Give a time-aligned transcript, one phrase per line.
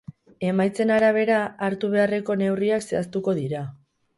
[0.51, 3.63] Emaitzen arabera hartu beharreko neurriak zehaztuko dira.